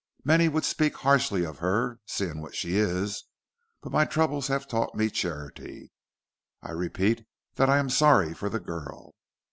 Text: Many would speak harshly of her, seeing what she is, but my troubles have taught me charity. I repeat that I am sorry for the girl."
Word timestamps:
Many 0.23 0.47
would 0.47 0.65
speak 0.65 0.95
harshly 0.95 1.45
of 1.45 1.59
her, 1.59 1.99
seeing 2.07 2.41
what 2.41 2.55
she 2.55 2.75
is, 2.75 3.25
but 3.83 3.91
my 3.91 4.03
troubles 4.03 4.47
have 4.47 4.67
taught 4.67 4.95
me 4.95 5.11
charity. 5.11 5.91
I 6.59 6.71
repeat 6.71 7.23
that 7.53 7.69
I 7.69 7.77
am 7.77 7.91
sorry 7.91 8.33
for 8.33 8.49
the 8.49 8.59
girl." 8.59 9.13